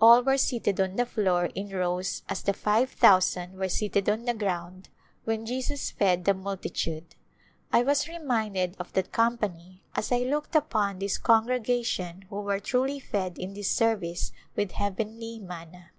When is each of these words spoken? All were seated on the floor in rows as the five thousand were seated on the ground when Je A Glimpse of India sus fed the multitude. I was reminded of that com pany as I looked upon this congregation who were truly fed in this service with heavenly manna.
All 0.00 0.22
were 0.22 0.38
seated 0.38 0.80
on 0.80 0.94
the 0.94 1.04
floor 1.04 1.46
in 1.46 1.68
rows 1.70 2.22
as 2.28 2.42
the 2.44 2.52
five 2.52 2.90
thousand 2.90 3.58
were 3.58 3.68
seated 3.68 4.08
on 4.08 4.24
the 4.24 4.32
ground 4.32 4.88
when 5.24 5.44
Je 5.44 5.54
A 5.54 5.56
Glimpse 5.62 5.66
of 5.66 5.72
India 5.72 5.78
sus 5.80 5.90
fed 5.90 6.24
the 6.26 6.32
multitude. 6.32 7.16
I 7.72 7.82
was 7.82 8.06
reminded 8.06 8.76
of 8.78 8.92
that 8.92 9.10
com 9.10 9.36
pany 9.36 9.80
as 9.96 10.12
I 10.12 10.18
looked 10.18 10.54
upon 10.54 11.00
this 11.00 11.18
congregation 11.18 12.22
who 12.30 12.40
were 12.42 12.60
truly 12.60 13.00
fed 13.00 13.36
in 13.36 13.54
this 13.54 13.68
service 13.72 14.30
with 14.54 14.70
heavenly 14.70 15.40
manna. 15.40 15.90